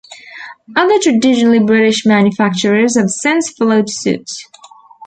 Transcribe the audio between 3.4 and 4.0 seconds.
followed